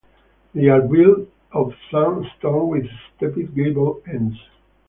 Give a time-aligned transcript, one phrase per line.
[0.55, 2.87] They are built of sandstone with
[3.19, 4.35] stepped gable ends.